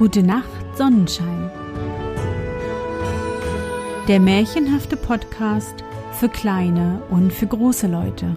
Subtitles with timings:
[0.00, 1.50] Gute Nacht, Sonnenschein.
[4.08, 8.34] Der märchenhafte Podcast für kleine und für große Leute.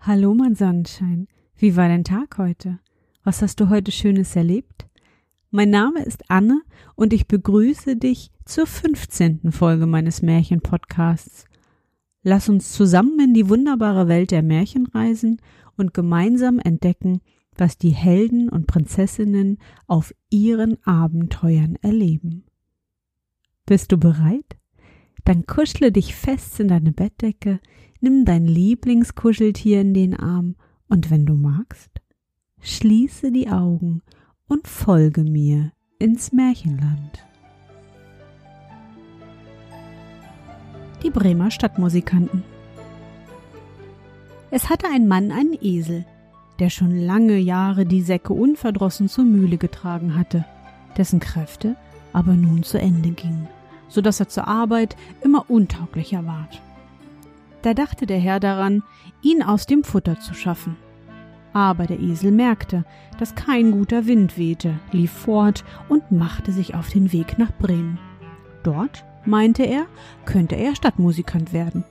[0.00, 1.28] Hallo, mein Sonnenschein.
[1.54, 2.80] Wie war dein Tag heute?
[3.22, 4.88] Was hast du heute Schönes erlebt?
[5.52, 6.62] Mein Name ist Anne
[6.96, 9.52] und ich begrüße dich zur 15.
[9.52, 11.44] Folge meines Märchenpodcasts.
[12.24, 15.40] Lass uns zusammen in die wunderbare Welt der Märchen reisen
[15.78, 17.20] und gemeinsam entdecken,
[17.56, 22.44] was die Helden und Prinzessinnen auf ihren Abenteuern erleben.
[23.66, 24.56] Bist du bereit?
[25.24, 27.60] Dann kuschle dich fest in deine Bettdecke,
[28.00, 30.56] nimm dein Lieblingskuscheltier in den Arm
[30.88, 31.90] und wenn du magst,
[32.60, 34.02] schließe die Augen
[34.46, 37.24] und folge mir ins Märchenland.
[41.02, 42.42] Die Bremer Stadtmusikanten.
[44.50, 46.06] Es hatte ein Mann einen Esel,
[46.58, 50.44] der schon lange Jahre die Säcke unverdrossen zur Mühle getragen hatte,
[50.96, 51.76] dessen Kräfte
[52.12, 53.48] aber nun zu Ende gingen,
[53.88, 56.60] so dass er zur Arbeit immer untauglicher ward.
[57.62, 58.82] Da dachte der Herr daran,
[59.20, 60.76] ihn aus dem Futter zu schaffen.
[61.52, 62.84] Aber der Esel merkte,
[63.18, 67.98] dass kein guter Wind wehte, lief fort und machte sich auf den Weg nach Bremen.
[68.62, 69.86] Dort, meinte er,
[70.24, 71.84] könnte er Stadtmusikant werden.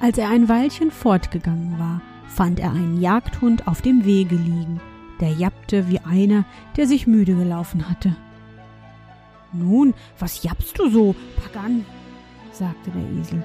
[0.00, 4.80] Als er ein Weilchen fortgegangen war, fand er einen Jagdhund auf dem Wege liegen,
[5.20, 6.44] der jappte wie einer,
[6.76, 8.14] der sich müde gelaufen hatte.
[9.52, 11.16] Nun, was jappst du so?
[11.36, 11.84] Pack an,
[12.52, 13.42] sagte der Esel.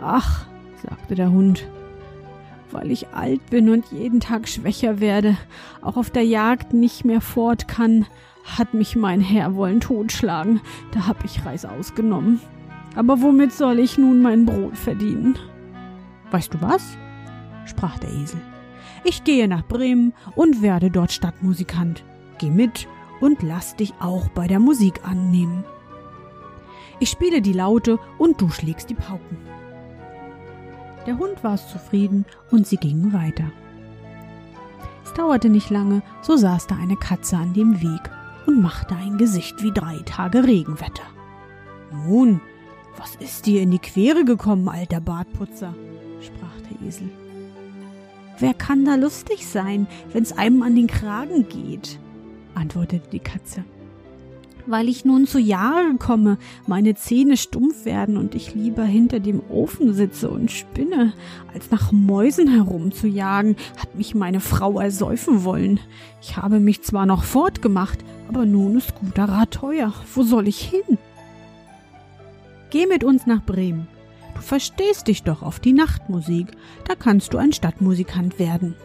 [0.00, 0.46] Ach,
[0.88, 1.66] sagte der Hund,
[2.70, 5.36] weil ich alt bin und jeden Tag schwächer werde,
[5.82, 8.06] auch auf der Jagd nicht mehr fort kann,
[8.44, 10.60] hat mich mein Herr wollen totschlagen,
[10.92, 12.40] da hab ich Reis ausgenommen.
[12.94, 15.38] Aber womit soll ich nun mein Brot verdienen?
[16.30, 16.96] Weißt du was?
[17.64, 18.40] sprach der Esel.
[19.04, 22.04] Ich gehe nach Bremen und werde dort Stadtmusikant.
[22.38, 22.86] Geh mit
[23.20, 25.64] und lass dich auch bei der Musik annehmen.
[27.00, 29.38] Ich spiele die Laute und du schlägst die Pauken.
[31.06, 33.50] Der Hund war zufrieden und sie gingen weiter.
[35.04, 38.10] Es dauerte nicht lange, so saß da eine Katze an dem Weg
[38.46, 41.02] und machte ein Gesicht wie drei Tage Regenwetter.
[41.92, 42.40] Nun,
[42.96, 45.74] was ist dir in die Quere gekommen, alter Bartputzer?
[46.20, 47.10] sprach der Esel.
[48.38, 51.98] Wer kann da lustig sein, wenn's einem an den Kragen geht?
[52.54, 53.64] antwortete die Katze
[54.66, 59.42] weil ich nun zu Jahre komme, meine Zähne stumpf werden und ich lieber hinter dem
[59.48, 61.12] Ofen sitze und spinne,
[61.52, 65.80] als nach Mäusen herumzujagen, hat mich meine Frau ersäufen wollen.
[66.20, 67.98] Ich habe mich zwar noch fortgemacht,
[68.28, 69.92] aber nun ist guter Rat teuer.
[70.14, 70.98] Wo soll ich hin?
[72.72, 73.86] Geh mit uns nach Bremen.
[74.34, 76.46] Du verstehst dich doch auf die Nachtmusik,
[76.88, 78.76] da kannst du ein Stadtmusikant werden.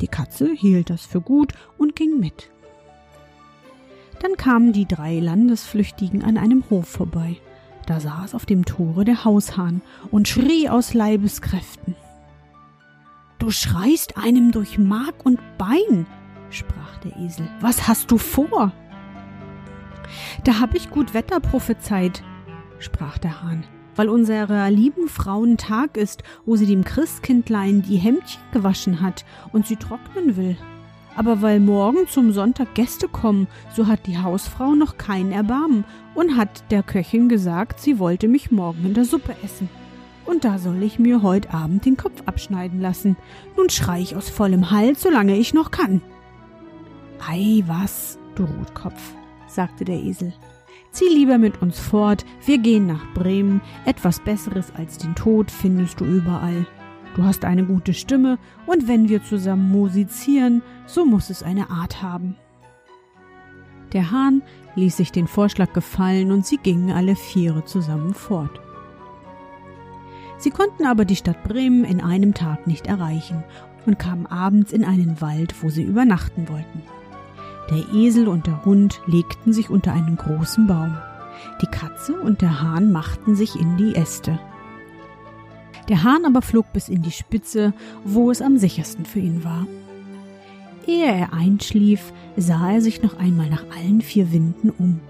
[0.00, 2.50] Die Katze hielt das für gut und ging mit.
[4.22, 7.36] Dann kamen die drei Landesflüchtigen an einem Hof vorbei.
[7.84, 11.96] Da saß auf dem Tore der Haushahn und schrie aus Leibeskräften.
[13.38, 16.06] Du schreist einem durch Mark und Bein,
[16.48, 17.46] sprach der Esel.
[17.60, 18.72] Was hast du vor?
[20.44, 22.22] Da hab ich gut Wetter prophezeit,
[22.78, 23.64] sprach der Hahn,
[23.96, 29.66] weil unserer lieben Frauen Tag ist, wo sie dem Christkindlein die Hemdchen gewaschen hat und
[29.66, 30.56] sie trocknen will
[31.18, 35.84] aber weil morgen zum Sonntag Gäste kommen, so hat die Hausfrau noch kein Erbarmen
[36.14, 39.68] und hat der Köchin gesagt, sie wollte mich morgen in der Suppe essen.
[40.26, 43.16] Und da soll ich mir heut Abend den Kopf abschneiden lassen.
[43.56, 46.02] Nun schrei ich aus vollem Hals, solange ich noch kann.
[47.28, 49.14] Ei, was, du Rotkopf,
[49.48, 50.32] sagte der Esel.
[50.90, 56.00] Zieh lieber mit uns fort, wir gehen nach Bremen, etwas Besseres als den Tod findest
[56.00, 56.66] du überall.
[57.14, 62.02] Du hast eine gute Stimme, und wenn wir zusammen musizieren, so muss es eine Art
[62.02, 62.36] haben.
[63.92, 64.42] Der Hahn
[64.76, 68.60] ließ sich den Vorschlag gefallen, und sie gingen alle Viere zusammen fort.
[70.38, 73.42] Sie konnten aber die Stadt Bremen in einem Tag nicht erreichen
[73.86, 76.82] und kamen abends in einen Wald, wo sie übernachten wollten.
[77.70, 80.96] Der Esel und der Hund legten sich unter einen großen Baum.
[81.60, 84.38] Die Katze und der Hahn machten sich in die Äste.
[85.88, 87.72] Der Hahn aber flog bis in die Spitze,
[88.04, 89.66] wo es am sichersten für ihn war.
[90.86, 95.00] Ehe er einschlief, sah er sich noch einmal nach allen vier Winden um.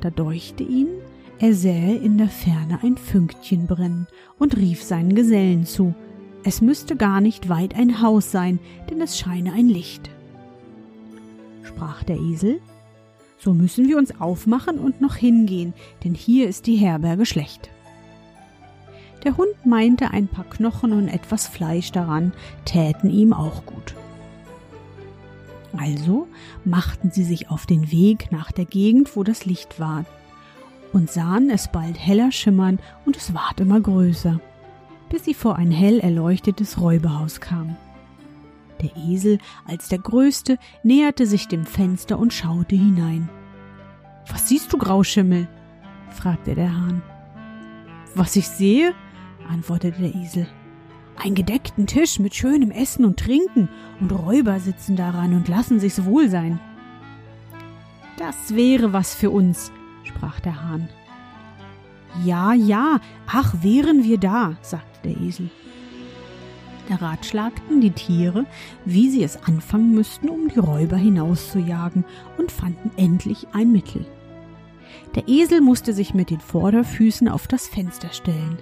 [0.00, 0.88] Da deuchte ihn,
[1.38, 4.06] er sähe in der Ferne ein Fünkchen brennen
[4.38, 5.94] und rief seinen Gesellen zu.
[6.44, 8.58] Es müsste gar nicht weit ein Haus sein,
[8.90, 10.10] denn es scheine ein Licht.
[11.64, 12.60] Sprach der Esel,
[13.38, 15.74] so müssen wir uns aufmachen und noch hingehen,
[16.04, 17.70] denn hier ist die Herberge schlecht.
[19.24, 22.32] Der Hund meinte, ein paar Knochen und etwas Fleisch daran
[22.64, 23.94] täten ihm auch gut.
[25.76, 26.28] Also
[26.64, 30.04] machten sie sich auf den Weg nach der Gegend, wo das Licht war,
[30.92, 34.40] und sahen es bald heller schimmern und es ward immer größer,
[35.08, 37.76] bis sie vor ein hell erleuchtetes Räuberhaus kamen.
[38.84, 43.30] Der Esel als der Größte näherte sich dem Fenster und schaute hinein.
[44.28, 45.48] Was siehst du, Grauschimmel?
[46.10, 47.02] fragte der Hahn.
[48.14, 48.92] Was ich sehe?
[49.48, 50.46] antwortete der Esel.
[51.16, 53.70] Ein gedeckten Tisch mit schönem Essen und Trinken,
[54.00, 56.60] und Räuber sitzen daran und lassen sich's wohl sein.
[58.18, 59.72] Das wäre was für uns,
[60.02, 60.90] sprach der Hahn.
[62.22, 65.48] Ja, ja, ach, wären wir da, sagte der Esel.
[66.90, 68.46] Ratschlagten die Tiere,
[68.84, 72.04] wie sie es anfangen müssten, um die Räuber hinauszujagen,
[72.38, 74.06] und fanden endlich ein Mittel.
[75.14, 78.58] Der Esel musste sich mit den Vorderfüßen auf das Fenster stellen,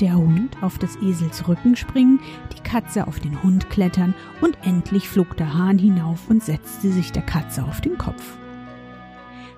[0.00, 2.20] der Hund auf des Esels Rücken springen,
[2.56, 7.12] die Katze auf den Hund klettern und endlich flog der Hahn hinauf und setzte sich
[7.12, 8.36] der Katze auf den Kopf.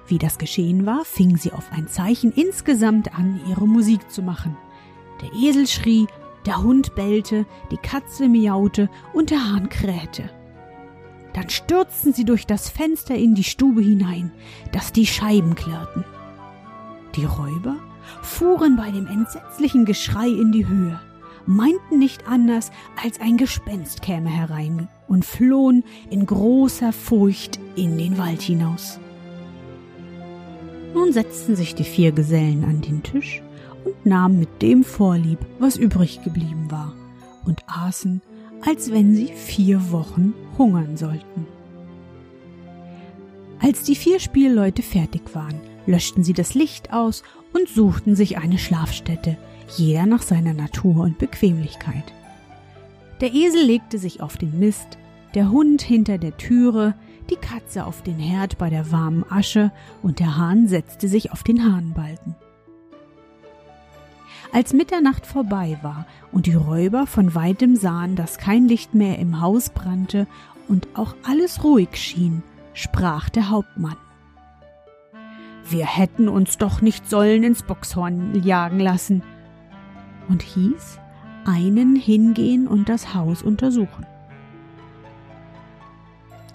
[0.09, 4.57] Wie das geschehen war, fing sie auf ein Zeichen insgesamt an, ihre Musik zu machen.
[5.21, 6.07] Der Esel schrie,
[6.47, 10.31] der Hund bellte, die Katze miaute und der Hahn krähte.
[11.35, 14.33] Dann stürzten sie durch das Fenster in die Stube hinein,
[14.73, 16.05] dass die Scheiben klirrten.
[17.15, 17.77] Die Räuber
[18.23, 21.01] fuhren bei dem entsetzlichen Geschrei in die Höhe,
[21.45, 22.71] meinten nicht anders,
[23.03, 28.99] als ein Gespenst käme herein und flohen in großer Furcht in den Wald hinaus.
[30.95, 33.43] Nun setzten sich die vier Gesellen an den Tisch
[33.87, 36.93] und nahmen mit dem Vorlieb, was übrig geblieben war,
[37.45, 38.21] und aßen,
[38.63, 41.47] als wenn sie vier Wochen hungern sollten.
[43.61, 47.23] Als die vier Spielleute fertig waren, löschten sie das Licht aus
[47.53, 49.37] und suchten sich eine Schlafstätte,
[49.77, 52.13] jeder nach seiner Natur und Bequemlichkeit.
[53.21, 54.99] Der Esel legte sich auf den Mist,
[55.35, 56.95] der Hund hinter der Türe,
[57.31, 59.73] die Katze auf den Herd bei der warmen Asche
[60.03, 62.35] und der Hahn setzte sich auf den Hahnbalken.
[64.53, 69.41] Als Mitternacht vorbei war und die Räuber von weitem sahen, dass kein Licht mehr im
[69.41, 70.27] Haus brannte
[70.69, 73.97] und auch alles ruhig schien, sprach der Hauptmann.
[75.69, 79.23] Wir hätten uns doch nicht sollen ins Boxhorn jagen lassen.
[80.29, 80.99] Und hieß,
[81.45, 84.07] einen hingehen und das Haus untersuchen.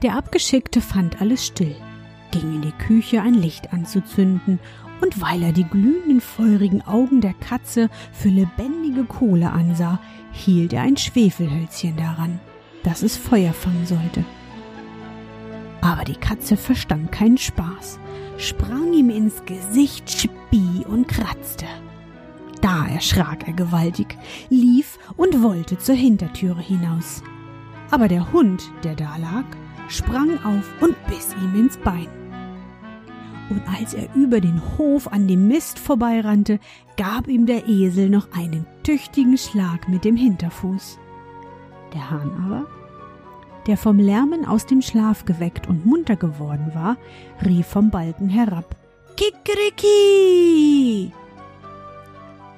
[0.01, 1.75] Der Abgeschickte fand alles still,
[2.31, 4.59] ging in die Küche ein Licht anzuzünden,
[5.01, 9.99] und weil er die glühenden feurigen Augen der Katze für lebendige Kohle ansah,
[10.31, 12.39] hielt er ein Schwefelhölzchen daran,
[12.83, 14.23] dass es Feuer fangen sollte.
[15.81, 17.99] Aber die Katze verstand keinen Spaß
[18.41, 21.65] sprang ihm ins Gesicht, spie und kratzte.
[22.61, 24.17] Da erschrak er gewaltig,
[24.49, 27.23] lief und wollte zur Hintertüre hinaus.
[27.91, 29.45] Aber der Hund, der da lag,
[29.89, 32.20] sprang auf und biss ihm ins Bein.
[33.51, 36.59] Und als er über den Hof an dem Mist vorbeirannte,
[36.97, 40.97] gab ihm der Esel noch einen tüchtigen Schlag mit dem Hinterfuß.
[41.93, 42.65] Der Hahn aber
[43.67, 46.97] der vom Lärmen aus dem Schlaf geweckt und munter geworden war,
[47.45, 48.75] rief vom Balken herab.
[49.15, 51.11] Kikeriki!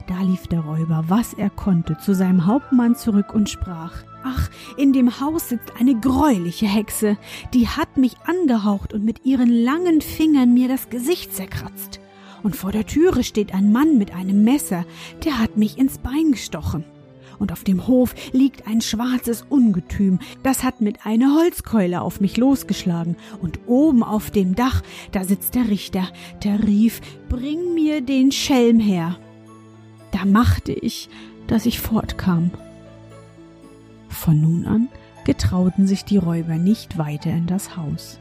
[0.07, 4.94] Da lief der Räuber, was er konnte, zu seinem Hauptmann zurück und sprach Ach, in
[4.94, 7.18] dem Haus sitzt eine greuliche Hexe,
[7.53, 12.00] die hat mich angehaucht und mit ihren langen Fingern mir das Gesicht zerkratzt.
[12.42, 14.86] Und vor der Türe steht ein Mann mit einem Messer,
[15.24, 16.84] der hat mich ins Bein gestochen
[17.44, 22.38] und auf dem Hof liegt ein schwarzes Ungetüm, das hat mit einer Holzkeule auf mich
[22.38, 26.08] losgeschlagen, und oben auf dem Dach, da sitzt der Richter,
[26.44, 29.18] der rief, bring mir den Schelm her.
[30.12, 31.10] Da machte ich,
[31.48, 32.51] dass ich fortkam.
[34.24, 34.88] Von nun an
[35.25, 38.20] getrauten sich die Räuber nicht weiter in das Haus.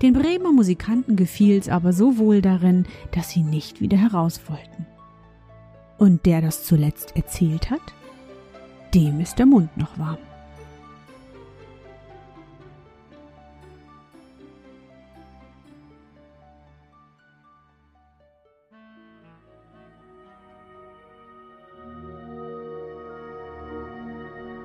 [0.00, 4.86] Den Bremer Musikanten gefiel's aber so wohl darin, dass sie nicht wieder heraus wollten.
[5.98, 7.80] Und der das zuletzt erzählt hat,
[8.94, 10.18] dem ist der Mund noch warm.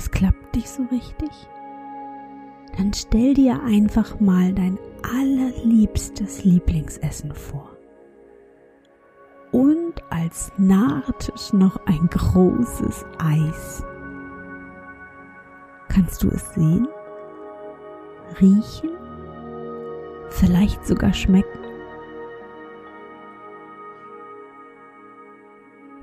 [0.00, 1.28] Das klappt nicht so richtig,
[2.78, 7.76] dann stell dir einfach mal dein allerliebstes Lieblingsessen vor.
[9.52, 13.84] Und als Nachtisch noch ein großes Eis.
[15.90, 16.88] Kannst du es sehen?
[18.40, 18.96] Riechen?
[20.30, 21.58] Vielleicht sogar schmecken?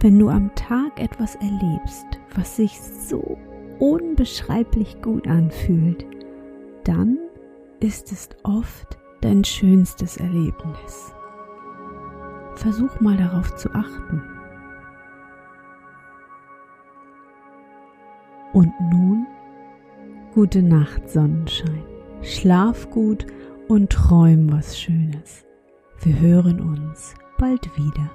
[0.01, 3.39] Wenn du am Tag etwas erlebst, was sich so
[3.79, 6.05] unbeschreiblich gut anfühlt,
[6.83, 7.17] dann
[7.79, 11.13] ist es oft dein schönstes Erlebnis.
[12.55, 14.23] Versuch mal darauf zu achten.
[18.53, 19.27] Und nun
[20.33, 21.83] gute Nacht, Sonnenschein.
[22.21, 23.27] Schlaf gut
[23.67, 25.45] und träum was Schönes.
[26.01, 28.09] Wir hören uns bald wieder.